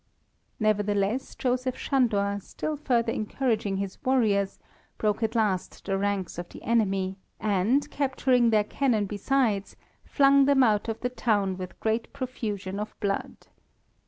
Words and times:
Nevertheless, 0.59 1.35
Joseph 1.35 1.75
Sándor, 1.77 2.39
still 2.41 2.75
further 2.75 3.11
encouraging 3.13 3.77
his 3.77 4.03
warriors, 4.03 4.57
broke 4.97 5.21
at 5.21 5.35
last 5.35 5.85
the 5.85 5.95
ranks 5.95 6.39
of 6.39 6.49
the 6.49 6.63
enemy, 6.63 7.17
and, 7.39 7.87
capturing 7.91 8.49
their 8.49 8.63
cannon 8.63 9.05
besides, 9.05 9.75
flung 10.03 10.45
them 10.45 10.63
out 10.63 10.89
of 10.89 11.01
the 11.01 11.09
town 11.09 11.55
with 11.55 11.79
great 11.79 12.11
profusion 12.13 12.79
of 12.79 12.99
blood. 12.99 13.45